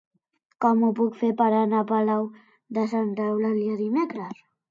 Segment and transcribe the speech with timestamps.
[0.63, 2.25] Com ho puc fer per anar a Palau
[2.77, 4.43] de Santa Eulàlia dimecres?